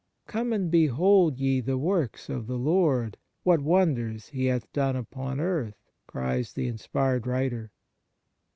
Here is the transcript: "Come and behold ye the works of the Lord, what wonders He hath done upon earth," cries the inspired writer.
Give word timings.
"Come 0.25 0.51
and 0.51 0.71
behold 0.71 1.37
ye 1.37 1.61
the 1.61 1.77
works 1.77 2.27
of 2.27 2.47
the 2.47 2.57
Lord, 2.57 3.17
what 3.43 3.61
wonders 3.61 4.29
He 4.29 4.45
hath 4.45 4.73
done 4.73 4.95
upon 4.95 5.39
earth," 5.39 5.77
cries 6.07 6.53
the 6.53 6.67
inspired 6.67 7.27
writer. 7.27 7.71